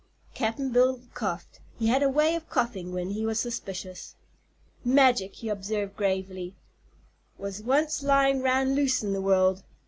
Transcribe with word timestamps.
Cap'n 0.33 0.71
Bill 0.71 1.01
coughed. 1.13 1.59
He 1.77 1.85
had 1.89 2.01
a 2.01 2.09
way 2.09 2.33
of 2.33 2.49
coughing 2.49 2.91
when 2.91 3.11
he 3.11 3.23
was 3.23 3.39
suspicious. 3.39 4.15
"Magic," 4.83 5.35
he 5.35 5.47
observed 5.47 5.95
gravely, 5.95 6.55
"was 7.37 7.61
once 7.61 8.01
lyin' 8.01 8.41
'round 8.41 8.73
loose 8.73 9.03
in 9.03 9.13
the 9.13 9.21
world. 9.21 9.61